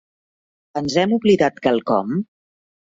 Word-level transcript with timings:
Ens 0.81 0.97
hem 1.03 1.15
oblidat 1.21 1.63
quelcom? 1.69 2.19